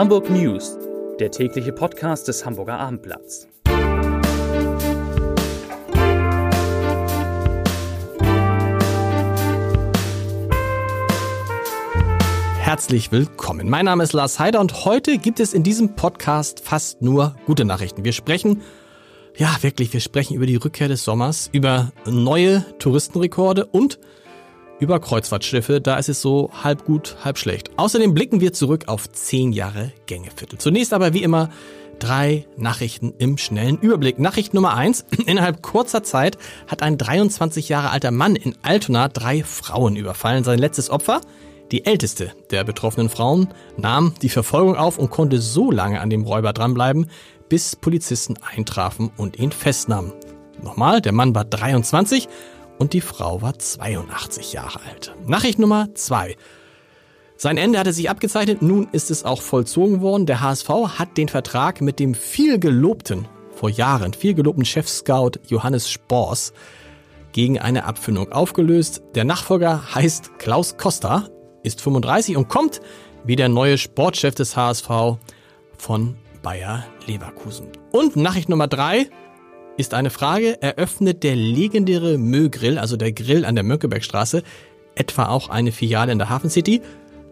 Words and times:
Hamburg 0.00 0.30
News, 0.30 0.78
der 1.18 1.30
tägliche 1.30 1.72
Podcast 1.72 2.26
des 2.26 2.46
Hamburger 2.46 2.78
Abendblatts. 2.78 3.46
Herzlich 12.60 13.12
willkommen. 13.12 13.68
Mein 13.68 13.84
Name 13.84 14.02
ist 14.02 14.14
Lars 14.14 14.38
Heider 14.38 14.60
und 14.60 14.86
heute 14.86 15.18
gibt 15.18 15.38
es 15.38 15.52
in 15.52 15.64
diesem 15.64 15.94
Podcast 15.96 16.60
fast 16.60 17.02
nur 17.02 17.36
gute 17.44 17.66
Nachrichten. 17.66 18.02
Wir 18.02 18.12
sprechen 18.12 18.62
ja, 19.36 19.54
wirklich, 19.60 19.92
wir 19.92 20.00
sprechen 20.00 20.34
über 20.34 20.46
die 20.46 20.56
Rückkehr 20.56 20.88
des 20.88 21.04
Sommers, 21.04 21.50
über 21.52 21.92
neue 22.06 22.64
Touristenrekorde 22.78 23.66
und 23.66 23.98
über 24.80 24.98
Kreuzfahrtschiffe, 24.98 25.80
da 25.80 25.96
ist 25.96 26.08
es 26.08 26.20
so 26.20 26.50
halb 26.64 26.84
gut, 26.84 27.16
halb 27.22 27.38
schlecht. 27.38 27.70
Außerdem 27.76 28.14
blicken 28.14 28.40
wir 28.40 28.52
zurück 28.52 28.84
auf 28.88 29.10
zehn 29.12 29.52
Jahre 29.52 29.92
Gängeviertel. 30.06 30.58
Zunächst 30.58 30.92
aber 30.92 31.12
wie 31.12 31.22
immer 31.22 31.50
drei 32.00 32.46
Nachrichten 32.56 33.12
im 33.18 33.38
schnellen 33.38 33.78
Überblick. 33.78 34.18
Nachricht 34.18 34.54
Nummer 34.54 34.74
eins. 34.74 35.04
Innerhalb 35.26 35.62
kurzer 35.62 36.02
Zeit 36.02 36.38
hat 36.66 36.82
ein 36.82 36.98
23 36.98 37.68
Jahre 37.68 37.90
alter 37.90 38.10
Mann 38.10 38.34
in 38.34 38.56
Altona 38.62 39.08
drei 39.08 39.44
Frauen 39.44 39.96
überfallen. 39.96 40.42
Sein 40.42 40.58
letztes 40.58 40.90
Opfer, 40.90 41.20
die 41.70 41.84
älteste 41.84 42.32
der 42.50 42.64
betroffenen 42.64 43.10
Frauen, 43.10 43.48
nahm 43.76 44.14
die 44.22 44.30
Verfolgung 44.30 44.76
auf 44.76 44.98
und 44.98 45.10
konnte 45.10 45.40
so 45.40 45.70
lange 45.70 46.00
an 46.00 46.10
dem 46.10 46.24
Räuber 46.24 46.52
dranbleiben, 46.52 47.10
bis 47.48 47.76
Polizisten 47.76 48.36
eintrafen 48.56 49.10
und 49.16 49.38
ihn 49.38 49.52
festnahmen. 49.52 50.12
Nochmal, 50.62 51.00
der 51.00 51.12
Mann 51.12 51.34
war 51.34 51.44
23 51.44 52.28
und 52.80 52.94
die 52.94 53.02
Frau 53.02 53.42
war 53.42 53.58
82 53.58 54.54
Jahre 54.54 54.80
alt. 54.88 55.14
Nachricht 55.26 55.58
Nummer 55.58 55.94
zwei. 55.94 56.36
Sein 57.36 57.58
Ende 57.58 57.78
hatte 57.78 57.92
sich 57.92 58.08
abgezeichnet, 58.08 58.62
nun 58.62 58.88
ist 58.90 59.10
es 59.10 59.22
auch 59.24 59.42
vollzogen 59.42 60.00
worden. 60.00 60.24
Der 60.24 60.40
HSV 60.40 60.68
hat 60.98 61.18
den 61.18 61.28
Vertrag 61.28 61.82
mit 61.82 61.98
dem 62.00 62.14
viel 62.14 62.58
gelobten, 62.58 63.28
vor 63.54 63.68
Jahren 63.68 64.14
viel 64.14 64.32
gelobten 64.32 64.64
Chefscout 64.64 65.32
Johannes 65.46 65.90
Spors 65.90 66.54
gegen 67.32 67.58
eine 67.58 67.84
Abfindung 67.84 68.32
aufgelöst. 68.32 69.02
Der 69.14 69.24
Nachfolger 69.24 69.94
heißt 69.94 70.38
Klaus 70.38 70.78
Costa, 70.78 71.28
ist 71.62 71.82
35 71.82 72.38
und 72.38 72.48
kommt 72.48 72.80
wie 73.24 73.36
der 73.36 73.50
neue 73.50 73.76
Sportchef 73.76 74.34
des 74.34 74.56
HSV 74.56 74.88
von 75.76 76.16
Bayer 76.42 76.84
Leverkusen. 77.06 77.68
Und 77.92 78.16
Nachricht 78.16 78.48
Nummer 78.48 78.68
drei 78.68 79.10
ist 79.76 79.94
eine 79.94 80.10
Frage, 80.10 80.60
eröffnet 80.62 81.22
der 81.22 81.36
legendäre 81.36 82.18
Mögrill, 82.18 82.78
also 82.78 82.96
der 82.96 83.12
Grill 83.12 83.44
an 83.44 83.54
der 83.54 83.64
Mönckebergstraße, 83.64 84.42
etwa 84.94 85.28
auch 85.28 85.48
eine 85.48 85.72
Filiale 85.72 86.12
in 86.12 86.18
der 86.18 86.28
Hafen 86.28 86.50
City? 86.50 86.82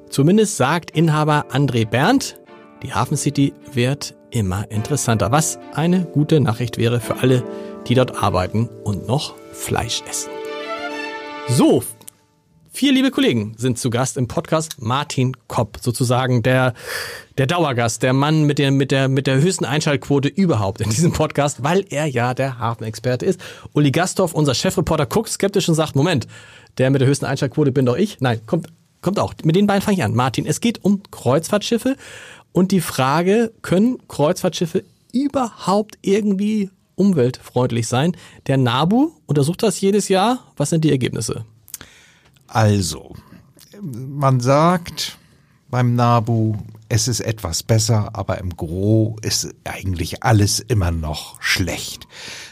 Zumindest 0.08 0.56
sagt 0.56 0.90
Inhaber 0.92 1.46
André 1.50 1.86
Berndt, 1.86 2.40
die 2.82 2.92
Hafen 2.92 3.16
City 3.16 3.52
wird 3.72 4.14
immer 4.30 4.70
interessanter, 4.70 5.32
was 5.32 5.58
eine 5.74 6.04
gute 6.04 6.40
Nachricht 6.40 6.78
wäre 6.78 7.00
für 7.00 7.18
alle, 7.18 7.42
die 7.86 7.94
dort 7.94 8.22
arbeiten 8.22 8.68
und 8.84 9.06
noch 9.06 9.34
Fleisch 9.52 10.02
essen. 10.08 10.30
So, 11.48 11.82
Vier 12.78 12.92
liebe 12.92 13.10
Kollegen 13.10 13.54
sind 13.56 13.76
zu 13.76 13.90
Gast 13.90 14.16
im 14.16 14.28
Podcast. 14.28 14.76
Martin 14.80 15.36
Kopp, 15.48 15.78
sozusagen 15.80 16.44
der, 16.44 16.74
der 17.36 17.48
Dauergast, 17.48 18.04
der 18.04 18.12
Mann 18.12 18.44
mit 18.44 18.60
der, 18.60 18.70
mit 18.70 18.92
der, 18.92 19.08
mit 19.08 19.26
der 19.26 19.40
höchsten 19.40 19.64
Einschaltquote 19.64 20.28
überhaupt 20.28 20.80
in 20.80 20.88
diesem 20.88 21.12
Podcast, 21.12 21.64
weil 21.64 21.84
er 21.90 22.06
ja 22.06 22.34
der 22.34 22.60
Hafenexperte 22.60 23.26
ist. 23.26 23.40
Uli 23.72 23.90
Gastorf, 23.90 24.32
unser 24.32 24.54
Chefreporter, 24.54 25.06
guckt 25.06 25.28
skeptisch 25.28 25.68
und 25.68 25.74
sagt, 25.74 25.96
Moment, 25.96 26.28
der 26.78 26.90
mit 26.90 27.00
der 27.00 27.08
höchsten 27.08 27.24
Einschaltquote 27.24 27.72
bin 27.72 27.84
doch 27.84 27.96
ich. 27.96 28.20
Nein, 28.20 28.42
kommt, 28.46 28.68
kommt 29.02 29.18
auch. 29.18 29.34
Mit 29.42 29.56
den 29.56 29.66
beiden 29.66 29.82
fange 29.82 29.96
ich 29.96 30.04
an. 30.04 30.14
Martin, 30.14 30.46
es 30.46 30.60
geht 30.60 30.84
um 30.84 31.02
Kreuzfahrtschiffe 31.10 31.96
und 32.52 32.70
die 32.70 32.80
Frage, 32.80 33.50
können 33.60 33.98
Kreuzfahrtschiffe 34.06 34.84
überhaupt 35.12 35.98
irgendwie 36.02 36.70
umweltfreundlich 36.94 37.88
sein? 37.88 38.16
Der 38.46 38.56
NABU 38.56 39.10
untersucht 39.26 39.64
das 39.64 39.80
jedes 39.80 40.08
Jahr. 40.08 40.44
Was 40.56 40.70
sind 40.70 40.84
die 40.84 40.92
Ergebnisse? 40.92 41.44
Also, 42.48 43.14
man 43.82 44.40
sagt 44.40 45.18
beim 45.70 45.94
Nabu, 45.94 46.56
es 46.88 47.06
ist 47.06 47.20
etwas 47.20 47.62
besser, 47.62 48.10
aber 48.14 48.38
im 48.38 48.56
Gro 48.56 49.16
ist 49.20 49.54
eigentlich 49.64 50.22
alles 50.22 50.58
immer 50.58 50.90
noch 50.90 51.40
schlecht. 51.42 52.08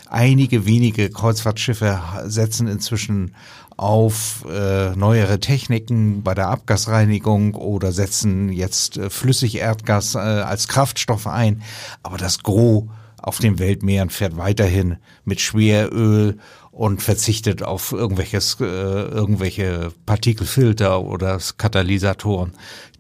Einige 0.09 0.67
wenige 0.67 1.09
Kreuzfahrtschiffe 1.09 1.99
setzen 2.27 2.69
inzwischen 2.69 3.34
auf 3.79 4.45
äh, 4.51 4.95
neuere 4.97 5.41
Techniken 5.41 6.23
bei 6.23 6.34
der 6.34 6.49
Abgasreinigung 6.49 7.55
oder 7.55 7.93
setzen 7.93 8.51
jetzt 8.51 8.99
äh, 8.99 9.11
Flüssigerdgas 9.11 10.15
äh, 10.15 10.19
als 10.19 10.69
Kraftstoff 10.69 11.27
ein. 11.27 11.63
Aber 12.03 12.19
das 12.19 12.43
Gros 12.43 12.84
auf 13.21 13.39
den 13.39 13.59
Weltmeeren 13.59 14.11
fährt 14.11 14.37
weiterhin 14.37 14.97
mit 15.25 15.41
Schweröl 15.41 16.39
und 16.76 17.03
verzichtet 17.03 17.62
auf 17.62 17.92
irgendwelches, 17.92 18.59
äh, 18.60 18.64
irgendwelche 18.64 19.92
Partikelfilter 20.04 21.03
oder 21.03 21.41
Katalysatoren. 21.56 22.53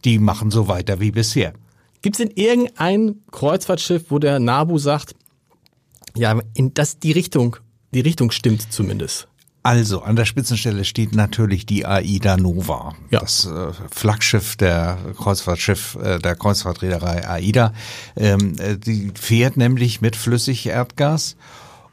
Die 0.06 0.18
machen 0.18 0.50
so 0.50 0.66
weiter 0.66 0.98
wie 0.98 1.10
bisher. 1.10 1.52
Gibt 2.00 2.18
es 2.18 2.26
denn 2.26 2.34
irgendein 2.34 3.16
Kreuzfahrtschiff, 3.30 4.06
wo 4.08 4.18
der 4.18 4.38
Nabu 4.38 4.78
sagt, 4.78 5.14
ja, 6.14 6.40
in 6.54 6.72
das 6.72 7.00
die 7.00 7.12
Richtung, 7.12 7.56
die 7.92 8.00
Richtung 8.00 8.30
stimmt 8.30 8.72
zumindest? 8.72 9.28
Also, 9.62 10.00
an 10.00 10.16
der 10.16 10.24
Spitzenstelle 10.24 10.84
steht 10.84 11.14
natürlich 11.14 11.66
die 11.66 11.84
AIDA 11.84 12.38
Nova, 12.38 12.94
ja. 13.10 13.20
das 13.20 13.44
äh, 13.44 13.72
Flaggschiff 13.90 14.56
der 14.56 14.96
Kreuzfahrtschiff 15.18 15.98
äh, 16.02 16.18
der 16.18 16.36
Kreuzfahrtreederei 16.36 17.28
AIDA. 17.28 17.74
Ähm, 18.16 18.54
äh, 18.58 18.78
die 18.78 19.12
fährt 19.20 19.58
nämlich 19.58 20.00
mit 20.00 20.16
Flüssigerdgas 20.16 21.36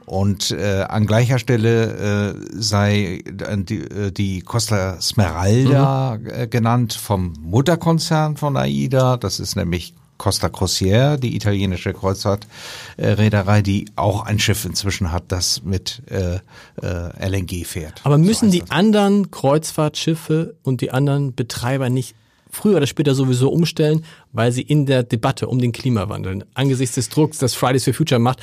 und 0.06 0.52
äh, 0.52 0.86
an 0.88 1.06
gleicher 1.06 1.40
Stelle 1.40 2.34
äh, 2.34 2.40
sei 2.54 3.24
äh, 3.26 3.58
die, 3.58 3.80
äh, 3.80 4.12
die 4.12 4.42
Costa 4.42 5.02
Smeralda 5.02 6.18
mhm. 6.20 6.30
äh, 6.30 6.48
genannt 6.48 6.94
vom 6.94 7.34
Mutterkonzern 7.42 8.38
von 8.38 8.58
AIDA. 8.58 9.18
Das 9.18 9.40
ist 9.40 9.56
nämlich 9.56 9.94
Costa 10.18 10.50
Crociere, 10.50 11.18
die 11.18 11.36
italienische 11.36 11.94
Kreuzfahrtreederei, 11.94 13.62
die 13.62 13.86
auch 13.96 14.24
ein 14.26 14.40
Schiff 14.40 14.64
inzwischen 14.66 15.12
hat, 15.12 15.24
das 15.30 15.64
mit 15.64 16.02
äh, 16.10 16.36
äh, 16.82 17.30
LNG 17.30 17.66
fährt. 17.66 18.02
Aber 18.04 18.18
müssen 18.18 18.52
so 18.52 18.58
die 18.58 18.72
anderen 18.72 19.32
Kreuzfahrtschiffe 19.32 20.56
und 20.64 20.82
die 20.82 20.92
anderen 20.92 21.36
Betreiber 21.36 21.90
nicht 21.90 22.16
früher 22.50 22.78
oder 22.78 22.88
später 22.88 23.16
sowieso 23.16 23.50
umstellen, 23.50 24.06
weil 24.32 24.52
sie 24.52 24.62
in 24.62 24.86
der 24.86 25.04
Debatte 25.04 25.48
um 25.48 25.60
den 25.60 25.72
Klimawandel 25.72 26.46
angesichts 26.54 26.96
des 26.96 27.10
Drucks, 27.10 27.40
das 27.40 27.56
Fridays 27.56 27.84
for 27.84 27.94
Future 27.94 28.20
macht, 28.20 28.40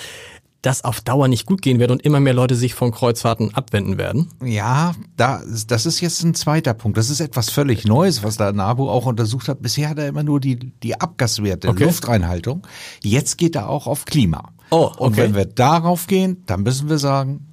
das 0.62 0.84
auf 0.84 1.00
Dauer 1.00 1.28
nicht 1.28 1.46
gut 1.46 1.62
gehen 1.62 1.78
wird 1.78 1.90
und 1.90 2.02
immer 2.02 2.20
mehr 2.20 2.34
Leute 2.34 2.54
sich 2.54 2.74
von 2.74 2.92
Kreuzfahrten 2.92 3.54
abwenden 3.54 3.98
werden? 3.98 4.28
Ja, 4.44 4.94
da, 5.16 5.42
das 5.66 5.86
ist 5.86 6.00
jetzt 6.00 6.22
ein 6.22 6.34
zweiter 6.34 6.74
Punkt. 6.74 6.98
Das 6.98 7.08
ist 7.08 7.20
etwas 7.20 7.50
völlig 7.50 7.86
Neues, 7.86 8.22
was 8.22 8.36
da 8.36 8.52
NABU 8.52 8.88
auch 8.88 9.06
untersucht 9.06 9.48
hat. 9.48 9.62
Bisher 9.62 9.88
hat 9.88 9.98
er 9.98 10.08
immer 10.08 10.22
nur 10.22 10.40
die, 10.40 10.56
die 10.56 11.00
Abgaswerte, 11.00 11.68
okay. 11.68 11.84
Luftreinhaltung. 11.84 12.66
Jetzt 13.02 13.38
geht 13.38 13.56
er 13.56 13.68
auch 13.68 13.86
auf 13.86 14.04
Klima. 14.04 14.52
Oh, 14.70 14.90
okay. 14.92 15.02
Und 15.02 15.16
wenn 15.16 15.34
wir 15.34 15.46
darauf 15.46 16.06
gehen, 16.06 16.42
dann 16.46 16.62
müssen 16.62 16.88
wir 16.88 16.98
sagen, 16.98 17.46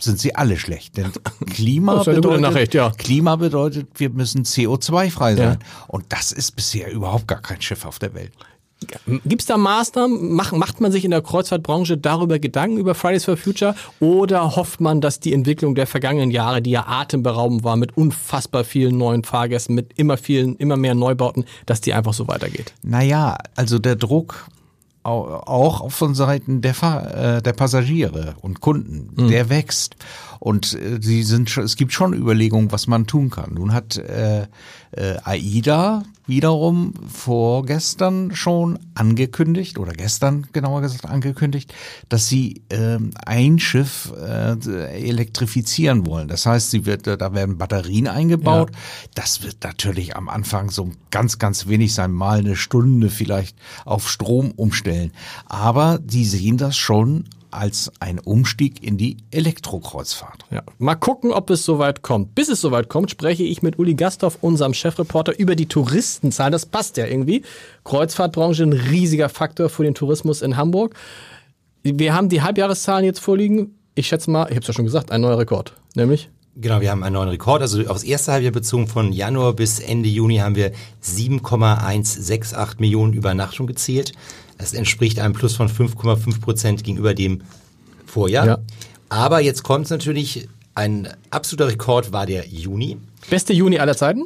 sind 0.00 0.18
sie 0.18 0.34
alle 0.34 0.56
schlecht. 0.56 0.96
Denn 0.96 1.12
Klima, 1.46 2.02
bedeutet, 2.02 2.74
ja. 2.74 2.90
Klima 2.90 3.36
bedeutet, 3.36 3.88
wir 3.96 4.10
müssen 4.10 4.44
CO2-frei 4.44 5.36
sein. 5.36 5.58
Ja. 5.60 5.86
Und 5.86 6.06
das 6.08 6.32
ist 6.32 6.56
bisher 6.56 6.90
überhaupt 6.90 7.28
gar 7.28 7.40
kein 7.40 7.60
Schiff 7.62 7.84
auf 7.84 7.98
der 7.98 8.14
Welt. 8.14 8.32
Gibt 9.24 9.42
es 9.42 9.46
da 9.46 9.56
Maßnahmen? 9.56 10.32
Macht, 10.32 10.52
macht 10.52 10.80
man 10.80 10.92
sich 10.92 11.04
in 11.04 11.10
der 11.10 11.20
Kreuzfahrtbranche 11.20 11.98
darüber 11.98 12.38
Gedanken 12.38 12.78
über 12.78 12.94
Fridays 12.94 13.24
for 13.24 13.36
Future? 13.36 13.74
Oder 13.98 14.56
hofft 14.56 14.80
man, 14.80 15.00
dass 15.00 15.18
die 15.18 15.32
Entwicklung 15.32 15.74
der 15.74 15.86
vergangenen 15.86 16.30
Jahre, 16.30 16.62
die 16.62 16.70
ja 16.70 16.86
atemberaubend 16.86 17.64
war, 17.64 17.76
mit 17.76 17.96
unfassbar 17.96 18.64
vielen 18.64 18.96
neuen 18.96 19.24
Fahrgästen, 19.24 19.74
mit 19.74 19.98
immer 19.98 20.16
vielen, 20.16 20.56
immer 20.56 20.76
mehr 20.76 20.94
Neubauten, 20.94 21.44
dass 21.66 21.80
die 21.80 21.92
einfach 21.92 22.14
so 22.14 22.28
weitergeht? 22.28 22.72
Naja, 22.82 23.38
also 23.56 23.78
der 23.78 23.96
Druck 23.96 24.46
auch 25.08 25.90
von 25.90 26.14
Seiten 26.14 26.60
der, 26.60 26.74
Fahr 26.74 27.36
äh, 27.36 27.42
der 27.42 27.52
Passagiere 27.54 28.34
und 28.42 28.60
Kunden, 28.60 29.10
mhm. 29.16 29.28
der 29.28 29.48
wächst. 29.48 29.96
Und 30.38 30.74
äh, 30.74 30.98
sie 31.00 31.22
sind 31.22 31.50
schon, 31.50 31.64
es 31.64 31.76
gibt 31.76 31.92
schon 31.92 32.12
Überlegungen, 32.12 32.72
was 32.72 32.86
man 32.86 33.06
tun 33.06 33.30
kann. 33.30 33.54
Nun 33.54 33.72
hat 33.72 33.96
äh, 33.96 34.46
äh, 34.92 35.16
AIDA 35.24 36.02
wiederum 36.26 36.92
vorgestern 37.08 38.34
schon 38.34 38.78
angekündigt 38.94 39.78
oder 39.78 39.92
gestern 39.92 40.46
genauer 40.52 40.82
gesagt 40.82 41.06
angekündigt, 41.06 41.72
dass 42.10 42.28
sie 42.28 42.62
ähm, 42.68 43.12
ein 43.24 43.58
Schiff 43.58 44.12
äh, 44.14 44.56
elektrifizieren 45.08 46.06
wollen. 46.06 46.28
Das 46.28 46.44
heißt, 46.44 46.70
sie 46.70 46.84
wird, 46.84 47.06
da 47.06 47.32
werden 47.32 47.56
Batterien 47.56 48.08
eingebaut. 48.08 48.70
Ja. 48.72 48.78
Das 49.14 49.42
wird 49.42 49.64
natürlich 49.64 50.16
am 50.16 50.28
Anfang 50.28 50.70
so 50.70 50.90
ganz, 51.10 51.38
ganz 51.38 51.66
wenig 51.66 51.94
sein, 51.94 52.12
mal 52.12 52.40
eine 52.40 52.56
Stunde 52.56 53.08
vielleicht 53.08 53.56
auf 53.86 54.08
Strom 54.08 54.52
umstellen. 54.52 55.12
Aber 55.46 55.98
die 55.98 56.26
sehen 56.26 56.58
das 56.58 56.76
schon 56.76 57.24
als 57.50 57.90
ein 58.00 58.18
Umstieg 58.18 58.82
in 58.82 58.96
die 58.96 59.16
Elektrokreuzfahrt. 59.30 60.44
Ja. 60.50 60.62
Mal 60.78 60.94
gucken, 60.94 61.32
ob 61.32 61.50
es 61.50 61.64
soweit 61.64 62.02
kommt. 62.02 62.34
Bis 62.34 62.48
es 62.48 62.60
soweit 62.60 62.88
kommt, 62.88 63.10
spreche 63.10 63.42
ich 63.42 63.62
mit 63.62 63.78
Uli 63.78 63.94
Gasthoff, 63.94 64.38
unserem 64.40 64.74
Chefreporter, 64.74 65.38
über 65.38 65.56
die 65.56 65.66
Touristenzahlen. 65.66 66.52
Das 66.52 66.66
passt 66.66 66.96
ja 66.96 67.06
irgendwie. 67.06 67.42
Kreuzfahrtbranche 67.84 68.62
ein 68.62 68.72
riesiger 68.72 69.28
Faktor 69.28 69.68
für 69.68 69.84
den 69.84 69.94
Tourismus 69.94 70.42
in 70.42 70.56
Hamburg. 70.56 70.94
Wir 71.82 72.14
haben 72.14 72.28
die 72.28 72.42
Halbjahreszahlen 72.42 73.04
jetzt 73.04 73.20
vorliegen. 73.20 73.74
Ich 73.94 74.08
schätze 74.08 74.30
mal, 74.30 74.44
ich 74.44 74.50
habe 74.50 74.60
es 74.60 74.68
ja 74.68 74.74
schon 74.74 74.84
gesagt, 74.84 75.10
ein 75.10 75.20
neuer 75.20 75.38
Rekord. 75.38 75.74
Nämlich? 75.94 76.30
Genau, 76.60 76.80
wir 76.80 76.90
haben 76.90 77.04
einen 77.04 77.14
neuen 77.14 77.28
Rekord. 77.28 77.62
Also 77.62 77.86
aufs 77.86 78.02
erste 78.02 78.32
Halbjahr 78.32 78.52
bezogen 78.52 78.88
von 78.88 79.12
Januar 79.12 79.52
bis 79.52 79.78
Ende 79.78 80.08
Juni 80.08 80.38
haben 80.38 80.56
wir 80.56 80.72
7,168 81.00 82.80
Millionen 82.80 83.12
Übernachtungen 83.12 83.68
gezählt. 83.68 84.12
Das 84.58 84.74
entspricht 84.74 85.20
einem 85.20 85.34
Plus 85.34 85.56
von 85.56 85.68
5,5 85.68 86.40
Prozent 86.40 86.84
gegenüber 86.84 87.14
dem 87.14 87.42
Vorjahr. 88.06 88.46
Ja. 88.46 88.58
Aber 89.08 89.40
jetzt 89.40 89.62
kommt 89.62 89.88
natürlich, 89.90 90.48
ein 90.74 91.08
absoluter 91.30 91.68
Rekord 91.68 92.12
war 92.12 92.26
der 92.26 92.46
Juni. 92.46 92.98
Beste 93.30 93.52
Juni 93.52 93.78
aller 93.78 93.96
Zeiten? 93.96 94.24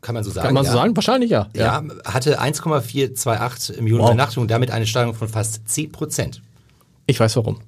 Kann 0.00 0.14
man 0.14 0.24
so 0.24 0.30
sagen. 0.30 0.46
Kann 0.46 0.54
man 0.54 0.64
ja. 0.64 0.70
so 0.70 0.76
sagen? 0.76 0.96
Wahrscheinlich 0.96 1.30
ja. 1.30 1.48
Ja, 1.54 1.82
ja 1.82 1.84
hatte 2.04 2.40
1,428 2.40 3.80
Millionen 3.80 4.02
wow. 4.02 4.10
Übernachtungen, 4.10 4.48
damit 4.48 4.70
eine 4.70 4.86
Steigerung 4.86 5.14
von 5.14 5.28
fast 5.28 5.68
10 5.68 5.92
Prozent. 5.92 6.42
Ich 7.06 7.18
weiß 7.18 7.36
warum. 7.36 7.60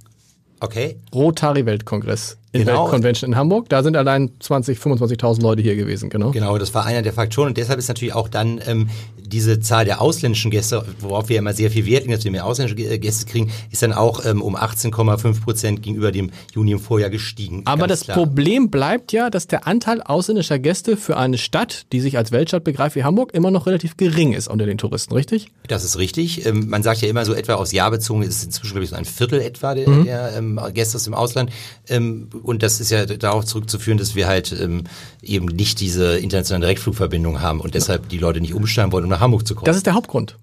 Okay. 0.60 0.96
Rotary 1.14 1.66
Weltkongress 1.66 2.38
in 2.52 2.64
genau. 2.64 2.86
Convention 2.86 3.32
in 3.32 3.36
Hamburg. 3.36 3.68
Da 3.68 3.82
sind 3.82 3.96
allein 3.96 4.30
20, 4.40 4.78
25.000 4.78 5.42
Leute 5.42 5.62
hier 5.62 5.76
gewesen, 5.76 6.08
genau. 6.08 6.30
Genau, 6.30 6.56
das 6.56 6.72
war 6.72 6.86
einer 6.86 7.02
der 7.02 7.12
Faktoren 7.12 7.48
und 7.48 7.58
deshalb 7.58 7.78
ist 7.78 7.88
natürlich 7.88 8.14
auch 8.14 8.28
dann 8.28 8.60
ähm, 8.66 8.88
diese 9.26 9.60
Zahl 9.60 9.84
der 9.84 10.00
ausländischen 10.00 10.50
Gäste, 10.50 10.84
worauf 11.00 11.28
wir 11.28 11.38
immer 11.38 11.52
sehr 11.52 11.70
viel 11.70 11.86
Wert 11.86 12.02
legen, 12.02 12.12
dass 12.12 12.24
wir 12.24 12.30
mehr 12.30 12.44
ausländische 12.44 12.98
Gäste 12.98 13.26
kriegen, 13.26 13.50
ist 13.70 13.82
dann 13.82 13.92
auch 13.92 14.24
ähm, 14.24 14.42
um 14.42 14.56
18,5 14.56 15.42
Prozent 15.42 15.82
gegenüber 15.82 16.12
dem 16.12 16.30
Juni 16.52 16.72
im 16.72 16.80
Vorjahr 16.80 17.10
gestiegen. 17.10 17.62
Aber 17.64 17.86
das 17.86 18.02
klar. 18.02 18.16
Problem 18.16 18.70
bleibt 18.70 19.12
ja, 19.12 19.30
dass 19.30 19.46
der 19.46 19.66
Anteil 19.66 20.02
ausländischer 20.02 20.58
Gäste 20.58 20.96
für 20.96 21.16
eine 21.16 21.38
Stadt, 21.38 21.86
die 21.92 22.00
sich 22.00 22.18
als 22.18 22.32
Weltstadt 22.32 22.64
begreift 22.64 22.96
wie 22.96 23.04
Hamburg, 23.04 23.32
immer 23.34 23.50
noch 23.50 23.66
relativ 23.66 23.96
gering 23.96 24.32
ist 24.32 24.48
unter 24.48 24.66
den 24.66 24.78
Touristen, 24.78 25.14
richtig? 25.14 25.48
Das 25.68 25.84
ist 25.84 25.98
richtig. 25.98 26.44
Ähm, 26.46 26.68
man 26.68 26.82
sagt 26.82 27.00
ja 27.00 27.08
immer 27.08 27.24
so 27.24 27.34
etwa 27.34 27.54
aufs 27.54 27.72
Jahr 27.72 27.90
bezogen, 27.90 28.22
ist 28.22 28.36
es 28.36 28.44
inzwischen 28.44 28.72
glaube 28.72 28.84
ich 28.84 28.90
so 28.90 28.96
ein 28.96 29.04
Viertel 29.04 29.40
etwa 29.40 29.74
der, 29.74 29.88
mhm. 29.88 30.04
der 30.04 30.36
ähm, 30.36 30.60
Gäste 30.74 30.96
aus 30.96 31.04
dem 31.04 31.14
Ausland. 31.14 31.50
Ähm, 31.88 32.28
und 32.42 32.62
das 32.62 32.80
ist 32.80 32.90
ja 32.90 33.06
darauf 33.06 33.44
zurückzuführen, 33.44 33.98
dass 33.98 34.14
wir 34.14 34.26
halt 34.26 34.54
ähm, 34.60 34.84
eben 35.22 35.46
nicht 35.46 35.80
diese 35.80 36.18
internationale 36.18 36.66
Direktflugverbindung 36.66 37.40
haben 37.40 37.60
und 37.60 37.74
deshalb 37.74 38.08
die 38.08 38.18
Leute 38.18 38.40
nicht 38.40 38.54
umsteigen 38.54 38.92
wollen, 38.92 39.04
um 39.04 39.13
nach 39.14 39.20
Hamburg 39.20 39.46
zu 39.46 39.54
kommen. 39.54 39.66
Das 39.66 39.76
ist 39.76 39.86
der 39.86 39.94
Hauptgrund. 39.94 40.36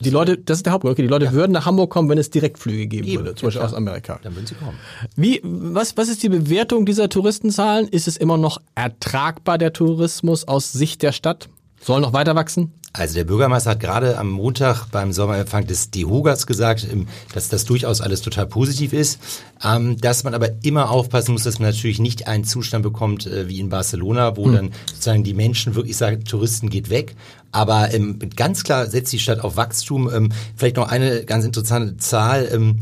Die 0.00 0.10
Leute, 0.10 0.38
das 0.38 0.58
ist 0.58 0.66
der 0.66 0.72
Hauptgrund. 0.72 0.92
Okay, 0.92 1.02
die 1.02 1.08
Leute 1.08 1.26
ja. 1.26 1.32
würden 1.32 1.52
nach 1.52 1.66
Hamburg 1.66 1.90
kommen, 1.90 2.08
wenn 2.08 2.18
es 2.18 2.30
Direktflüge 2.30 2.86
geben 2.86 3.08
Eben, 3.08 3.24
würde, 3.24 3.34
zum 3.34 3.48
Beispiel 3.48 3.60
klar. 3.60 3.70
aus 3.70 3.74
Amerika. 3.74 4.20
Dann 4.22 4.36
würden 4.36 4.46
sie 4.46 4.54
kommen. 4.54 4.78
Wie, 5.16 5.40
was, 5.42 5.96
was 5.96 6.08
ist 6.08 6.22
die 6.22 6.28
Bewertung 6.28 6.86
dieser 6.86 7.08
Touristenzahlen? 7.08 7.88
Ist 7.88 8.06
es 8.06 8.16
immer 8.16 8.36
noch 8.36 8.60
ertragbar, 8.76 9.58
der 9.58 9.72
Tourismus 9.72 10.46
aus 10.46 10.72
Sicht 10.72 11.02
der 11.02 11.10
Stadt? 11.10 11.48
Soll 11.80 12.00
noch 12.00 12.12
weiter 12.12 12.34
wachsen? 12.34 12.72
Also 12.92 13.14
der 13.14 13.24
Bürgermeister 13.24 13.70
hat 13.70 13.80
gerade 13.80 14.18
am 14.18 14.30
Montag 14.30 14.86
beim 14.90 15.12
Sommerempfang 15.12 15.66
des 15.66 15.90
DEHOGAs 15.90 16.46
gesagt, 16.46 16.86
ähm, 16.90 17.06
dass 17.34 17.48
das 17.48 17.64
durchaus 17.64 18.00
alles 18.00 18.22
total 18.22 18.46
positiv 18.46 18.92
ist, 18.92 19.20
ähm, 19.62 19.98
dass 19.98 20.24
man 20.24 20.34
aber 20.34 20.64
immer 20.64 20.90
aufpassen 20.90 21.32
muss, 21.32 21.44
dass 21.44 21.58
man 21.58 21.68
natürlich 21.70 21.98
nicht 22.00 22.26
einen 22.26 22.44
Zustand 22.44 22.82
bekommt 22.82 23.26
äh, 23.26 23.48
wie 23.48 23.60
in 23.60 23.68
Barcelona, 23.68 24.36
wo 24.36 24.46
mhm. 24.46 24.52
dann 24.54 24.70
sozusagen 24.86 25.22
die 25.22 25.34
Menschen 25.34 25.74
wirklich 25.74 25.96
sagen, 25.96 26.24
Touristen 26.24 26.70
geht 26.70 26.88
weg. 26.90 27.14
Aber 27.52 27.92
ähm, 27.94 28.18
ganz 28.34 28.64
klar 28.64 28.86
setzt 28.86 29.12
die 29.12 29.18
Stadt 29.18 29.40
auf 29.40 29.56
Wachstum. 29.56 30.30
Vielleicht 30.54 30.76
noch 30.76 30.88
eine 30.88 31.24
ganz 31.24 31.46
interessante 31.46 31.96
Zahl. 31.96 32.76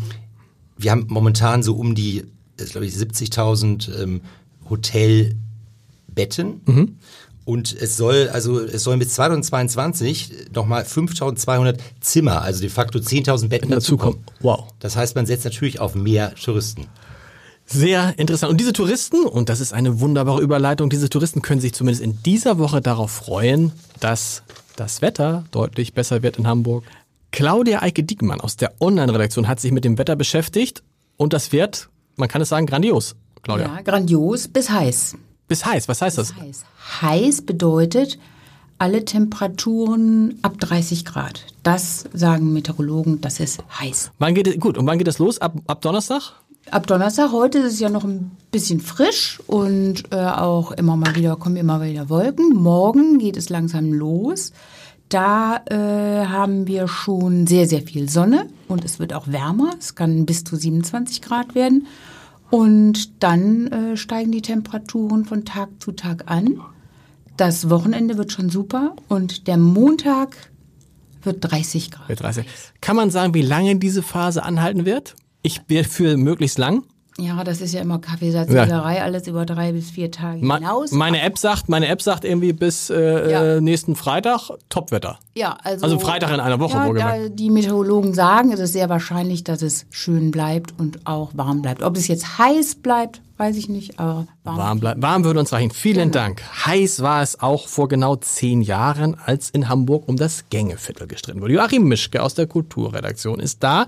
Wir 0.76 0.90
haben 0.90 1.04
momentan 1.08 1.62
so 1.62 1.76
um 1.76 1.94
die, 1.94 2.25
glaube 2.56 2.84
ich, 2.84 2.94
70.000 2.94 4.20
Hotelbetten. 4.69 6.62
Mhm. 6.66 6.96
Und 7.46 7.72
es 7.72 7.96
soll, 7.96 8.28
also 8.28 8.60
es 8.60 8.82
sollen 8.82 8.98
bis 8.98 9.14
2022 9.14 10.48
nochmal 10.52 10.84
5200 10.84 11.81
Zimmer, 12.00 12.43
also 12.43 12.60
de 12.60 12.69
facto 12.69 12.98
10.000 12.98 13.48
Betten 13.48 13.70
dazukommen. 13.70 14.19
Wow. 14.40 14.64
Das 14.81 14.96
heißt, 14.96 15.14
man 15.14 15.26
setzt 15.26 15.44
natürlich 15.44 15.78
auf 15.78 15.94
mehr 15.94 16.34
Touristen. 16.34 16.88
Sehr 17.64 18.19
interessant. 18.19 18.50
Und 18.50 18.60
diese 18.60 18.72
Touristen, 18.72 19.25
und 19.25 19.48
das 19.48 19.60
ist 19.60 19.72
eine 19.72 20.00
wunderbare 20.00 20.43
Überleitung, 20.43 20.90
diese 20.90 21.08
Touristen 21.08 21.40
können 21.40 21.60
sich 21.60 21.72
zumindest 21.72 22.02
in 22.02 22.20
dieser 22.25 22.58
Woche 22.58 22.81
darauf 22.81 23.12
freuen, 23.12 23.70
dass 24.00 24.43
das 24.75 25.00
Wetter 25.00 25.44
deutlich 25.52 25.94
besser 25.94 26.25
wird 26.25 26.38
in 26.38 26.48
Hamburg. 26.48 26.82
Claudia 27.31 27.81
Eike-Diekmann 27.81 28.40
aus 28.40 28.56
der 28.56 28.75
Online-Redaktion 28.81 29.46
hat 29.46 29.60
sich 29.60 29.70
mit 29.70 29.84
dem 29.84 29.98
Wetter 29.98 30.16
beschäftigt 30.16 30.82
und 31.16 31.32
das 31.32 31.52
wird, 31.52 31.90
man 32.16 32.28
kann 32.28 32.43
es 32.43 32.48
sagen, 32.48 32.66
grandios. 32.66 33.14
Claudia. 33.43 33.66
Ja, 33.66 33.82
grandios 33.82 34.48
bis 34.48 34.69
heiß. 34.69 35.14
Bis 35.48 35.64
heiß, 35.64 35.88
was 35.88 36.02
heißt 36.02 36.16
bis 36.16 36.28
das? 36.28 36.40
Heiß. 36.40 36.64
heiß 37.02 37.43
bedeutet 37.43 38.19
alle 38.78 39.04
Temperaturen 39.04 40.38
ab 40.43 40.58
30 40.58 41.04
Grad. 41.04 41.44
Das 41.62 42.04
sagen 42.12 42.52
Meteorologen, 42.52 43.20
das 43.20 43.40
ist 43.40 43.62
heiß. 43.81 44.10
Wann 44.19 44.34
geht 44.34 44.48
es, 44.48 44.58
gut, 44.60 44.76
und 44.76 44.87
wann 44.87 44.98
geht 44.98 45.06
das 45.06 45.19
los? 45.19 45.38
Ab, 45.40 45.54
ab 45.66 45.81
Donnerstag? 45.81 46.34
Ab 46.70 46.87
Donnerstag, 46.87 47.31
heute 47.32 47.58
ist 47.58 47.75
es 47.75 47.81
ja 47.81 47.88
noch 47.88 48.04
ein 48.04 48.32
bisschen 48.50 48.81
frisch 48.81 49.40
und 49.46 50.12
äh, 50.12 50.16
auch 50.16 50.72
immer 50.72 50.96
mal 50.96 51.14
wieder 51.14 51.37
kommen 51.37 51.56
immer 51.56 51.81
wieder 51.81 52.10
Wolken. 52.10 52.54
Morgen 52.54 53.19
geht 53.19 53.37
es 53.37 53.48
langsam 53.48 53.93
los. 53.93 54.52
Da 55.08 55.62
äh, 55.66 56.26
haben 56.26 56.66
wir 56.66 56.88
schon 56.88 57.46
sehr, 57.46 57.69
sehr 57.69 57.82
viel 57.82 58.08
Sonne 58.08 58.46
und 58.66 58.84
es 58.84 58.98
wird 58.98 59.12
auch 59.12 59.28
wärmer. 59.28 59.75
Es 59.78 59.94
kann 59.94 60.26
bis 60.26 60.43
zu 60.43 60.56
27 60.56 61.22
Grad 61.22 61.54
werden. 61.54 61.87
Und 62.50 63.22
dann 63.22 63.66
äh, 63.69 63.96
steigen 63.96 64.32
die 64.32 64.43
Temperaturen 64.43 65.25
von 65.25 65.44
Tag 65.44 65.69
zu 65.81 65.93
Tag 65.93 66.31
an. 66.31 66.60
Das 67.37 67.69
Wochenende 67.69 68.16
wird 68.16 68.32
schon 68.32 68.50
super 68.50 68.96
und 69.08 69.46
der 69.46 69.58
Montag 69.58 70.37
wird 71.22 71.38
30 71.40 71.90
Grad. 71.90 72.08
Wird 72.08 72.22
30. 72.22 72.46
Kann 72.81 72.96
man 72.96 73.10
sagen, 73.10 73.34
wie 73.34 73.43
lange 73.43 73.76
diese 73.76 74.02
Phase 74.02 74.43
anhalten 74.43 74.87
wird? 74.87 75.16
Ich 75.43 75.62
bin 75.62 75.84
für 75.84 76.16
möglichst 76.16 76.58
lang. 76.58 76.84
Ja, 77.19 77.45
das 77.45 77.63
ist 77.63 77.73
ja 77.73 77.81
immer 77.81 77.99
Kaffeesatzleserei, 77.99 78.97
ja. 78.97 79.03
alles 79.03 79.27
über 79.27 79.47
drei 79.47 79.73
bis 79.73 79.91
vier 79.91 80.11
Tage 80.11 80.41
hinaus. 80.41 80.93
Meine 80.93 81.23
App 81.23 81.39
sagt, 81.39 81.69
meine 81.69 81.89
App 81.89 82.03
sagt 82.03 82.25
irgendwie 82.25 82.53
bis 82.53 82.91
äh, 82.91 83.31
ja. 83.31 83.61
nächsten 83.61 83.97
Freitag 83.97 84.51
Topwetter. 84.69 85.19
Ja, 85.35 85.57
also 85.63 85.85
also 85.85 85.99
Freitag 85.99 86.31
in 86.33 86.41
einer 86.41 86.61
Woche. 86.61 86.77
Ja, 86.77 86.93
da 86.93 87.29
die 87.29 87.49
Meteorologen 87.49 88.13
sagen, 88.13 88.53
ist 88.53 88.61
es 88.61 88.75
sehr 88.75 88.91
wahrscheinlich, 88.91 89.45
dass 89.45 89.63
es 89.63 89.87
schön 89.91 90.31
bleibt 90.31 90.75
und 90.79 91.07
auch 91.07 91.31
warm 91.35 91.63
bleibt. 91.63 91.83
Ob 91.83 91.97
es 91.97 92.07
jetzt 92.07 92.39
heiß 92.39 92.77
bleibt, 92.77 93.23
weiß 93.39 93.57
ich 93.57 93.71
nicht, 93.71 93.99
aber 93.99 94.27
warm. 94.45 94.59
Warm, 94.59 94.81
bleibt. 94.81 95.03
warm 95.03 95.25
würde 95.25 95.41
uns 95.41 95.53
reichen. 95.55 95.71
Vielen 95.71 96.11
genau. 96.11 96.25
Dank. 96.25 96.43
Heiß 96.67 97.01
war 97.03 97.23
es 97.23 97.41
auch 97.41 97.67
vor 97.67 97.89
genau 97.89 98.17
zehn 98.17 98.61
Jahren, 98.61 99.15
als 99.15 99.49
in 99.49 99.70
Hamburg 99.70 100.06
um 100.06 100.17
das 100.17 100.51
Gängeviertel 100.51 101.06
gestritten 101.06 101.41
wurde. 101.41 101.55
Joachim 101.55 101.85
Mischke 101.85 102.23
aus 102.23 102.35
der 102.35 102.46
Kulturredaktion 102.46 103.41
ist 103.41 103.63
da. 103.63 103.87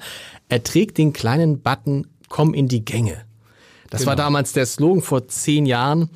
Er 0.49 0.63
trägt 0.63 0.97
den 0.97 1.13
kleinen 1.13 1.61
Button 1.61 2.07
komm 2.29 2.55
in 2.55 2.69
die 2.69 2.85
Gänge. 2.85 3.23
Das 3.91 4.01
genau. 4.01 4.11
war 4.11 4.17
damals 4.17 4.53
der 4.53 4.67
Slogan 4.67 5.03
vor 5.03 5.29
zehn 5.29 5.67
Jahren. 5.67 6.11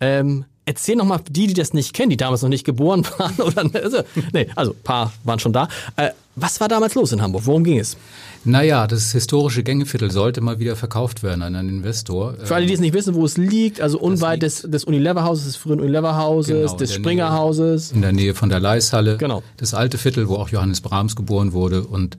Ähm, 0.00 0.44
erzähl 0.64 0.96
noch 0.96 1.06
mal 1.06 1.20
die, 1.28 1.46
die 1.46 1.54
das 1.54 1.72
nicht 1.72 1.94
kennen, 1.94 2.10
die 2.10 2.16
damals 2.16 2.42
noch 2.42 2.48
nicht 2.48 2.64
geboren 2.64 3.06
waren 3.18 3.34
oder 3.40 3.64
also, 3.82 4.02
nee, 4.32 4.46
also 4.54 4.72
ein 4.72 4.82
paar 4.82 5.12
waren 5.24 5.38
schon 5.38 5.52
da. 5.52 5.68
Äh, 5.96 6.10
was 6.36 6.60
war 6.60 6.68
damals 6.68 6.94
los 6.94 7.10
in 7.12 7.20
Hamburg? 7.20 7.46
Worum 7.46 7.64
ging 7.64 7.78
es? 7.78 7.96
Naja, 8.44 8.86
das 8.86 9.10
historische 9.10 9.64
Gängeviertel 9.64 10.12
sollte 10.12 10.40
mal 10.40 10.60
wieder 10.60 10.76
verkauft 10.76 11.24
werden 11.24 11.42
an 11.42 11.56
einen 11.56 11.68
Investor. 11.68 12.34
Für 12.44 12.54
alle, 12.54 12.66
die 12.66 12.72
es 12.72 12.80
nicht 12.80 12.94
wissen, 12.94 13.14
wo 13.14 13.24
es 13.24 13.36
liegt, 13.36 13.80
also 13.80 13.98
unweit 13.98 14.42
des, 14.42 14.62
des 14.62 14.84
Unilever-Hauses, 14.84 15.46
des 15.46 15.56
frühen 15.56 15.80
Unilever-Hauses, 15.80 16.70
genau, 16.70 16.76
des 16.76 16.94
Springer-Hauses. 16.94 17.92
In 17.92 18.02
der 18.02 18.12
Nähe 18.12 18.34
von 18.34 18.48
der 18.48 18.60
Leishalle. 18.60 19.16
Genau. 19.16 19.42
Das 19.56 19.74
alte 19.74 19.98
Viertel, 19.98 20.28
wo 20.28 20.36
auch 20.36 20.50
Johannes 20.50 20.80
Brahms 20.80 21.16
geboren 21.16 21.52
wurde. 21.52 21.82
Und 21.82 22.16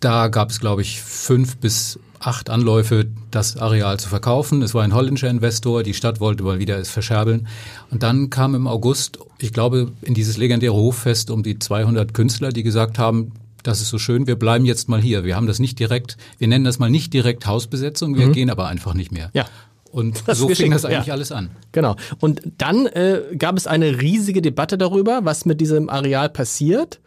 da 0.00 0.28
gab 0.28 0.50
es, 0.50 0.60
glaube 0.60 0.82
ich, 0.82 1.00
fünf 1.00 1.56
bis 1.56 1.98
acht 2.18 2.50
Anläufe, 2.50 3.06
das 3.30 3.56
Areal 3.56 3.98
zu 3.98 4.08
verkaufen. 4.08 4.62
Es 4.62 4.74
war 4.74 4.82
ein 4.82 4.94
holländischer 4.94 5.28
Investor, 5.28 5.82
die 5.82 5.94
Stadt 5.94 6.20
wollte 6.20 6.42
mal 6.42 6.58
wieder 6.58 6.78
es 6.78 6.90
verscherbeln. 6.90 7.46
Und 7.90 8.02
dann 8.02 8.30
kam 8.30 8.54
im 8.54 8.66
August, 8.66 9.18
ich 9.38 9.52
glaube, 9.52 9.92
in 10.02 10.14
dieses 10.14 10.36
legendäre 10.36 10.74
Hoffest 10.74 11.30
um 11.30 11.42
die 11.42 11.58
200 11.58 12.14
Künstler, 12.14 12.50
die 12.50 12.62
gesagt 12.62 12.98
haben, 12.98 13.32
das 13.62 13.80
ist 13.80 13.88
so 13.88 13.98
schön, 13.98 14.26
wir 14.26 14.36
bleiben 14.36 14.64
jetzt 14.64 14.88
mal 14.88 15.00
hier. 15.00 15.24
Wir 15.24 15.36
haben 15.36 15.46
das 15.46 15.58
nicht 15.58 15.78
direkt, 15.78 16.16
wir 16.38 16.48
nennen 16.48 16.64
das 16.64 16.78
mal 16.78 16.90
nicht 16.90 17.12
direkt 17.12 17.46
Hausbesetzung, 17.46 18.16
wir 18.16 18.28
mhm. 18.28 18.32
gehen 18.32 18.50
aber 18.50 18.68
einfach 18.68 18.94
nicht 18.94 19.12
mehr. 19.12 19.30
Ja. 19.34 19.46
Und 19.90 20.24
das 20.26 20.38
so 20.38 20.48
fing 20.48 20.72
das 20.72 20.84
eigentlich 20.84 21.06
ja. 21.06 21.12
alles 21.14 21.32
an. 21.32 21.50
Genau. 21.72 21.96
Und 22.20 22.42
dann 22.58 22.86
äh, 22.86 23.22
gab 23.38 23.56
es 23.56 23.66
eine 23.66 24.00
riesige 24.00 24.42
Debatte 24.42 24.76
darüber, 24.78 25.20
was 25.24 25.46
mit 25.46 25.60
diesem 25.60 25.88
Areal 25.88 26.28
passiert. 26.28 27.00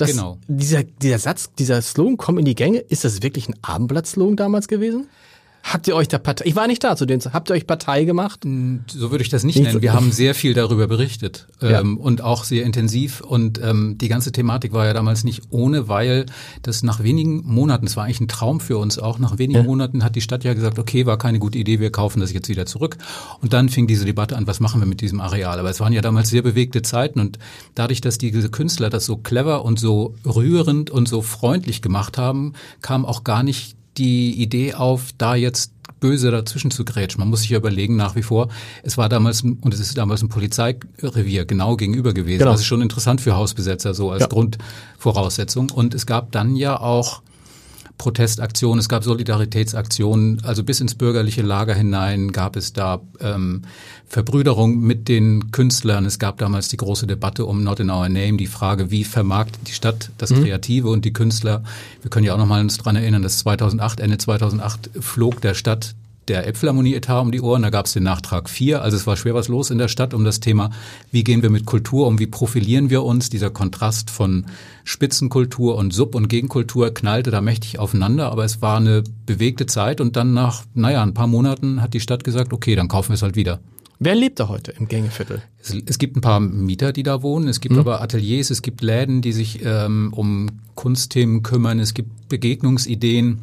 Das, 0.00 0.10
genau. 0.10 0.38
Dieser, 0.48 0.82
dieser 0.82 1.18
Satz, 1.18 1.50
dieser 1.58 1.82
Slogan, 1.82 2.16
komm 2.16 2.38
in 2.38 2.44
die 2.44 2.54
Gänge, 2.54 2.78
ist 2.78 3.04
das 3.04 3.22
wirklich 3.22 3.48
ein 3.48 3.54
Abendblatt-Slogan 3.62 4.36
damals 4.36 4.68
gewesen? 4.68 5.08
Habt 5.62 5.86
ihr 5.86 5.94
euch 5.94 6.08
da 6.08 6.18
Partei, 6.18 6.46
ich 6.46 6.56
war 6.56 6.66
nicht 6.66 6.82
da 6.82 6.96
zu 6.96 7.06
den, 7.06 7.20
habt 7.20 7.50
ihr 7.50 7.54
euch 7.54 7.66
Partei 7.66 8.04
gemacht? 8.04 8.40
So 8.88 9.10
würde 9.10 9.22
ich 9.22 9.28
das 9.28 9.44
nicht 9.44 9.56
Nicht 9.56 9.66
nennen. 9.66 9.82
Wir 9.82 9.92
haben 9.92 10.10
sehr 10.10 10.34
viel 10.34 10.54
darüber 10.54 10.86
berichtet 10.86 11.46
Ja. 11.60 11.80
ähm, 11.80 11.96
und 11.98 12.22
auch 12.22 12.44
sehr 12.44 12.64
intensiv. 12.64 13.20
Und 13.20 13.60
ähm, 13.62 13.96
die 13.98 14.08
ganze 14.08 14.32
Thematik 14.32 14.72
war 14.72 14.86
ja 14.86 14.94
damals 14.94 15.22
nicht 15.22 15.42
ohne, 15.50 15.86
weil 15.88 16.26
das 16.62 16.82
nach 16.82 17.02
wenigen 17.02 17.42
Monaten, 17.44 17.86
es 17.86 17.96
war 17.96 18.04
eigentlich 18.04 18.20
ein 18.20 18.28
Traum 18.28 18.60
für 18.60 18.78
uns 18.78 18.98
auch, 18.98 19.18
nach 19.18 19.38
wenigen 19.38 19.64
Monaten 19.64 20.02
hat 20.02 20.16
die 20.16 20.20
Stadt 20.22 20.44
ja 20.44 20.54
gesagt, 20.54 20.78
okay, 20.78 21.06
war 21.06 21.18
keine 21.18 21.38
gute 21.38 21.58
Idee, 21.58 21.78
wir 21.78 21.92
kaufen 21.92 22.20
das 22.20 22.32
jetzt 22.32 22.48
wieder 22.48 22.66
zurück. 22.66 22.96
Und 23.40 23.52
dann 23.52 23.68
fing 23.68 23.86
diese 23.86 24.04
Debatte 24.04 24.36
an, 24.36 24.46
was 24.46 24.60
machen 24.60 24.80
wir 24.80 24.86
mit 24.86 25.00
diesem 25.00 25.20
Areal? 25.20 25.58
Aber 25.58 25.70
es 25.70 25.78
waren 25.80 25.92
ja 25.92 26.00
damals 26.00 26.30
sehr 26.30 26.42
bewegte 26.42 26.82
Zeiten 26.82 27.20
und 27.20 27.38
dadurch, 27.74 28.00
dass 28.00 28.18
diese 28.18 28.48
Künstler 28.50 28.90
das 28.90 29.04
so 29.04 29.16
clever 29.16 29.64
und 29.64 29.78
so 29.78 30.14
rührend 30.24 30.90
und 30.90 31.06
so 31.08 31.22
freundlich 31.22 31.82
gemacht 31.82 32.18
haben, 32.18 32.54
kam 32.80 33.04
auch 33.04 33.24
gar 33.24 33.42
nicht 33.42 33.76
die 33.98 34.32
Idee 34.40 34.74
auf, 34.74 35.10
da 35.18 35.34
jetzt 35.34 35.72
böse 36.00 36.30
dazwischen 36.30 36.70
zu 36.70 36.84
grätschen. 36.84 37.20
Man 37.20 37.28
muss 37.28 37.40
sich 37.42 37.50
ja 37.50 37.58
überlegen 37.58 37.96
nach 37.96 38.16
wie 38.16 38.22
vor, 38.22 38.48
es 38.82 38.96
war 38.96 39.08
damals 39.08 39.42
und 39.42 39.74
es 39.74 39.80
ist 39.80 39.98
damals 39.98 40.22
ein 40.22 40.28
Polizeirevier 40.30 41.44
genau 41.44 41.76
gegenüber 41.76 42.14
gewesen. 42.14 42.38
Genau. 42.38 42.52
Das 42.52 42.60
ist 42.60 42.66
schon 42.66 42.80
interessant 42.80 43.20
für 43.20 43.36
Hausbesetzer 43.36 43.92
so 43.92 44.10
als 44.10 44.22
Ja. 44.22 44.26
Grundvoraussetzung. 44.28 45.70
Und 45.70 45.94
es 45.94 46.06
gab 46.06 46.32
dann 46.32 46.56
ja 46.56 46.80
auch 46.80 47.22
Protestaktionen, 48.00 48.78
es 48.78 48.88
gab 48.88 49.04
Solidaritätsaktionen, 49.04 50.42
also 50.42 50.64
bis 50.64 50.80
ins 50.80 50.94
bürgerliche 50.94 51.42
Lager 51.42 51.74
hinein 51.74 52.32
gab 52.32 52.56
es 52.56 52.72
da 52.72 53.02
ähm, 53.20 53.60
Verbrüderung 54.06 54.80
mit 54.80 55.06
den 55.06 55.50
Künstlern. 55.50 56.06
Es 56.06 56.18
gab 56.18 56.38
damals 56.38 56.68
die 56.68 56.78
große 56.78 57.06
Debatte 57.06 57.44
um 57.44 57.62
Not 57.62 57.80
in 57.80 57.90
Our 57.90 58.08
Name, 58.08 58.38
die 58.38 58.46
Frage, 58.46 58.90
wie 58.90 59.04
vermarktet 59.04 59.68
die 59.68 59.72
Stadt 59.72 60.12
das 60.16 60.32
Kreative 60.32 60.88
und 60.88 61.04
die 61.04 61.12
Künstler. 61.12 61.62
Wir 62.00 62.10
können 62.10 62.24
ja 62.24 62.32
auch 62.32 62.38
noch 62.38 62.46
mal 62.46 62.62
uns 62.62 62.78
dran 62.78 62.96
erinnern, 62.96 63.22
dass 63.22 63.40
2008, 63.40 64.00
Ende 64.00 64.16
2008 64.16 64.90
flog 64.98 65.42
der 65.42 65.52
Stadt 65.52 65.94
der 66.30 66.46
Elbphilharmonie-Etat 66.46 67.20
um 67.20 67.32
die 67.32 67.40
Ohren, 67.40 67.62
da 67.62 67.70
gab 67.70 67.86
es 67.86 67.92
den 67.92 68.04
Nachtrag 68.04 68.48
4. 68.48 68.82
Also 68.82 68.96
es 68.96 69.06
war 69.06 69.16
schwer 69.16 69.34
was 69.34 69.48
los 69.48 69.70
in 69.70 69.78
der 69.78 69.88
Stadt 69.88 70.14
um 70.14 70.24
das 70.24 70.40
Thema, 70.40 70.70
wie 71.10 71.24
gehen 71.24 71.42
wir 71.42 71.50
mit 71.50 71.66
Kultur 71.66 72.06
um, 72.06 72.18
wie 72.18 72.28
profilieren 72.28 72.88
wir 72.88 73.02
uns. 73.02 73.28
Dieser 73.28 73.50
Kontrast 73.50 74.10
von 74.10 74.46
Spitzenkultur 74.84 75.76
und 75.76 75.92
Sub- 75.92 76.14
und 76.14 76.28
Gegenkultur 76.28 76.94
knallte 76.94 77.30
da 77.30 77.40
mächtig 77.40 77.78
aufeinander, 77.78 78.30
aber 78.30 78.44
es 78.44 78.62
war 78.62 78.76
eine 78.76 79.02
bewegte 79.26 79.66
Zeit 79.66 80.00
und 80.00 80.16
dann 80.16 80.32
nach, 80.32 80.64
naja, 80.74 81.02
ein 81.02 81.14
paar 81.14 81.26
Monaten 81.26 81.82
hat 81.82 81.94
die 81.94 82.00
Stadt 82.00 82.24
gesagt, 82.24 82.52
okay, 82.52 82.76
dann 82.76 82.88
kaufen 82.88 83.10
wir 83.10 83.14
es 83.14 83.22
halt 83.22 83.36
wieder. 83.36 83.60
Wer 83.98 84.14
lebt 84.14 84.40
da 84.40 84.48
heute 84.48 84.72
im 84.72 84.88
Gängeviertel? 84.88 85.42
Es, 85.62 85.74
es 85.84 85.98
gibt 85.98 86.16
ein 86.16 86.22
paar 86.22 86.40
Mieter, 86.40 86.92
die 86.92 87.02
da 87.02 87.22
wohnen. 87.22 87.48
Es 87.48 87.60
gibt 87.60 87.76
aber 87.76 88.00
Ateliers, 88.00 88.48
es 88.48 88.62
gibt 88.62 88.80
Läden, 88.80 89.20
die 89.20 89.32
sich 89.32 89.60
ähm, 89.62 90.14
um 90.16 90.48
Kunstthemen 90.74 91.42
kümmern. 91.42 91.78
Es 91.80 91.92
gibt 91.92 92.30
Begegnungsideen. 92.30 93.40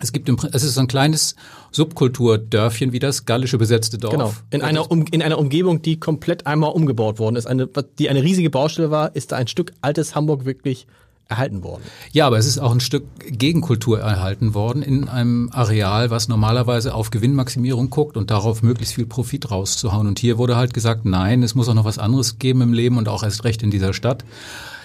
Es 0.00 0.12
gibt 0.12 0.28
im, 0.28 0.38
es 0.52 0.62
ist 0.62 0.78
ein 0.78 0.86
kleines 0.86 1.34
Subkulturdörfchen 1.72 2.92
wie 2.92 2.98
das 2.98 3.24
gallische 3.24 3.58
besetzte 3.58 3.98
Dorf. 3.98 4.12
Genau. 4.12 4.32
In 4.50 4.62
einer, 4.62 4.90
um, 4.90 5.04
in 5.10 5.22
einer 5.22 5.38
Umgebung, 5.38 5.82
die 5.82 5.98
komplett 5.98 6.46
einmal 6.46 6.70
umgebaut 6.70 7.18
worden 7.18 7.36
ist, 7.36 7.46
eine, 7.46 7.68
die 7.98 8.08
eine 8.08 8.22
riesige 8.22 8.50
Baustelle 8.50 8.90
war, 8.90 9.14
ist 9.16 9.32
da 9.32 9.36
ein 9.36 9.48
Stück 9.48 9.72
altes 9.80 10.14
Hamburg 10.14 10.44
wirklich 10.44 10.86
erhalten 11.28 11.62
worden. 11.62 11.82
Ja, 12.12 12.26
aber 12.26 12.38
es 12.38 12.46
ist 12.46 12.58
auch 12.58 12.72
ein 12.72 12.80
Stück 12.80 13.04
Gegenkultur 13.18 14.00
erhalten 14.00 14.54
worden 14.54 14.82
in 14.82 15.08
einem 15.08 15.50
Areal, 15.52 16.10
was 16.10 16.28
normalerweise 16.28 16.94
auf 16.94 17.10
Gewinnmaximierung 17.10 17.90
guckt 17.90 18.16
und 18.16 18.30
darauf 18.30 18.62
möglichst 18.62 18.94
viel 18.94 19.06
Profit 19.06 19.50
rauszuhauen. 19.50 20.06
Und 20.06 20.18
hier 20.18 20.38
wurde 20.38 20.56
halt 20.56 20.72
gesagt, 20.72 21.04
nein, 21.04 21.42
es 21.42 21.54
muss 21.54 21.68
auch 21.68 21.74
noch 21.74 21.84
was 21.84 21.98
anderes 21.98 22.38
geben 22.38 22.62
im 22.62 22.72
Leben 22.72 22.96
und 22.96 23.08
auch 23.08 23.22
erst 23.22 23.44
recht 23.44 23.62
in 23.62 23.70
dieser 23.70 23.92
Stadt. 23.92 24.24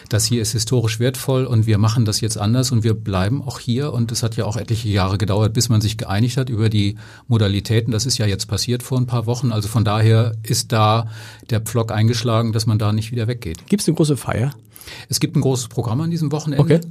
Das 0.09 0.25
hier 0.25 0.41
ist 0.41 0.51
historisch 0.51 0.99
wertvoll 0.99 1.45
und 1.45 1.67
wir 1.67 1.77
machen 1.77 2.05
das 2.05 2.21
jetzt 2.21 2.37
anders 2.37 2.71
und 2.71 2.83
wir 2.83 2.93
bleiben 2.93 3.41
auch 3.41 3.59
hier. 3.59 3.93
Und 3.93 4.11
es 4.11 4.23
hat 4.23 4.35
ja 4.35 4.45
auch 4.45 4.57
etliche 4.57 4.89
Jahre 4.89 5.17
gedauert, 5.17 5.53
bis 5.53 5.69
man 5.69 5.81
sich 5.81 5.97
geeinigt 5.97 6.37
hat 6.37 6.49
über 6.49 6.69
die 6.69 6.97
Modalitäten. 7.27 7.91
Das 7.91 8.05
ist 8.05 8.17
ja 8.17 8.25
jetzt 8.25 8.47
passiert 8.47 8.83
vor 8.83 8.97
ein 8.97 9.07
paar 9.07 9.25
Wochen. 9.25 9.51
Also 9.51 9.67
von 9.67 9.85
daher 9.85 10.33
ist 10.43 10.71
da 10.71 11.07
der 11.49 11.61
Pflock 11.61 11.91
eingeschlagen, 11.91 12.53
dass 12.53 12.65
man 12.65 12.79
da 12.79 12.93
nicht 12.93 13.11
wieder 13.11 13.27
weggeht. 13.27 13.67
Gibt 13.67 13.81
es 13.81 13.87
eine 13.87 13.95
große 13.95 14.17
Feier? 14.17 14.53
Es 15.09 15.19
gibt 15.19 15.35
ein 15.35 15.41
großes 15.41 15.69
Programm 15.69 16.01
an 16.01 16.11
diesem 16.11 16.31
Wochenende. 16.31 16.63
Okay. 16.63 16.81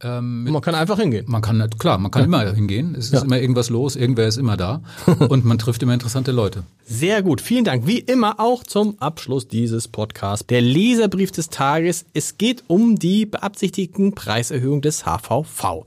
Ähm, 0.00 0.44
Man 0.44 0.62
kann 0.62 0.74
einfach 0.76 0.98
hingehen. 0.98 1.24
man 1.28 1.42
kann, 1.42 1.68
klar, 1.78 1.98
man 1.98 2.10
kann 2.12 2.24
immer 2.24 2.52
hingehen. 2.52 2.94
Es 2.96 3.06
ist 3.06 3.12
Ja. 3.14 3.22
immer 3.22 3.40
irgendwas 3.40 3.68
los, 3.68 3.96
irgendwer 3.96 4.28
ist 4.28 4.36
immer 4.36 4.56
da 4.56 4.80
und 5.28 5.44
man 5.44 5.58
trifft 5.58 5.82
immer 5.82 5.94
interessante 5.94 6.30
Leute. 6.30 6.62
Sehr 6.84 7.22
gut, 7.22 7.40
vielen 7.40 7.64
Dank. 7.64 7.86
Wie 7.86 7.98
immer 7.98 8.38
auch 8.38 8.62
zum 8.62 8.96
Abschluss 9.00 9.48
dieses 9.48 9.88
Podcasts. 9.88 10.46
Der 10.46 10.60
Leserbrief 10.60 11.32
des 11.32 11.48
Tages. 11.50 12.04
Es 12.14 12.38
geht 12.38 12.62
um 12.68 12.96
die 12.96 13.26
beabsichtigten 13.26 14.14
Preiserhöhungen 14.14 14.82
des 14.82 15.04
HVV. 15.04 15.84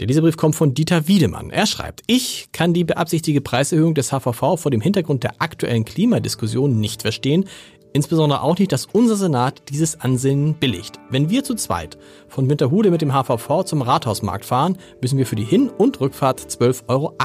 Der 0.00 0.06
Leserbrief 0.08 0.36
kommt 0.38 0.56
von 0.56 0.72
Dieter 0.74 1.06
Wiedemann. 1.08 1.50
Er 1.50 1.66
schreibt, 1.66 2.02
ich 2.06 2.48
kann 2.52 2.72
die 2.72 2.84
beabsichtigte 2.84 3.42
Preiserhöhung 3.42 3.94
des 3.94 4.10
HVV 4.12 4.56
vor 4.58 4.70
dem 4.70 4.80
Hintergrund 4.80 5.22
der 5.24 5.34
aktuellen 5.42 5.84
Klimadiskussion 5.84 6.80
nicht 6.80 7.02
verstehen. 7.02 7.44
Insbesondere 7.92 8.42
auch 8.42 8.58
nicht, 8.58 8.70
dass 8.72 8.86
unser 8.86 9.16
Senat 9.16 9.62
dieses 9.68 10.00
Ansinnen 10.00 10.54
billigt. 10.54 10.98
Wenn 11.10 11.28
wir 11.28 11.42
zu 11.42 11.54
zweit 11.54 11.98
von 12.28 12.48
Winterhude 12.48 12.90
mit 12.90 13.02
dem 13.02 13.12
HVV 13.12 13.64
zum 13.64 13.82
Rathausmarkt 13.82 14.44
fahren, 14.44 14.78
müssen 15.00 15.18
wir 15.18 15.26
für 15.26 15.34
die 15.36 15.44
Hin- 15.44 15.70
und 15.70 16.00
Rückfahrt 16.00 16.40
12,80 16.40 16.88
Euro 16.88 17.16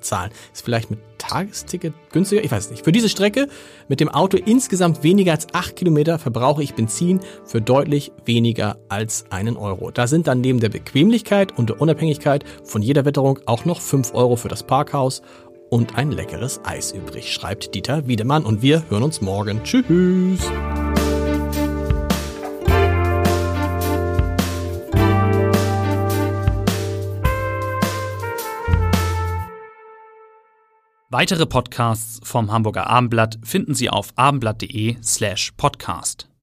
zahlen. 0.00 0.30
Ist 0.52 0.64
vielleicht 0.64 0.90
mit 0.90 1.00
Tagesticket 1.18 1.92
günstiger? 2.10 2.42
Ich 2.42 2.50
weiß 2.50 2.70
nicht. 2.70 2.84
Für 2.84 2.92
diese 2.92 3.08
Strecke 3.08 3.48
mit 3.88 4.00
dem 4.00 4.08
Auto 4.08 4.38
insgesamt 4.38 5.02
weniger 5.02 5.32
als 5.32 5.46
8 5.52 5.76
Kilometer 5.76 6.18
verbrauche 6.18 6.62
ich 6.62 6.74
Benzin 6.74 7.20
für 7.44 7.60
deutlich 7.60 8.12
weniger 8.24 8.78
als 8.88 9.24
einen 9.30 9.56
Euro. 9.56 9.90
Da 9.90 10.06
sind 10.06 10.26
dann 10.26 10.40
neben 10.40 10.60
der 10.60 10.70
Bequemlichkeit 10.70 11.56
und 11.56 11.68
der 11.68 11.80
Unabhängigkeit 11.80 12.44
von 12.64 12.80
jeder 12.80 13.04
Witterung 13.04 13.40
auch 13.46 13.64
noch 13.64 13.80
5 13.80 14.14
Euro 14.14 14.36
für 14.36 14.48
das 14.48 14.62
Parkhaus 14.62 15.22
und 15.74 15.96
ein 15.96 16.12
leckeres 16.12 16.60
Eis 16.64 16.92
übrig, 16.92 17.32
schreibt 17.32 17.74
Dieter 17.74 18.06
Wiedemann. 18.06 18.44
Und 18.44 18.62
wir 18.62 18.88
hören 18.90 19.02
uns 19.02 19.20
morgen. 19.20 19.60
Tschüss. 19.64 20.38
Weitere 31.10 31.46
Podcasts 31.46 32.20
vom 32.22 32.52
Hamburger 32.52 32.88
Abendblatt 32.88 33.38
finden 33.42 33.74
Sie 33.74 33.90
auf 33.90 34.12
abendblatt.de 34.14 34.96
slash 35.02 35.50
podcast. 35.56 36.28